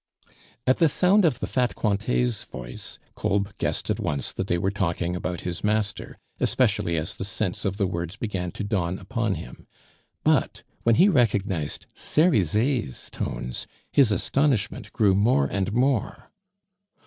[0.65, 4.71] At the sound of the fat Cointet's voice, Kolb guessed at once that they were
[4.71, 9.35] talking about his master, especially as the sense of the words began to dawn upon
[9.35, 9.67] him;
[10.23, 16.31] but, when he recognized Cerizet's tones, his astonishment grew more and more.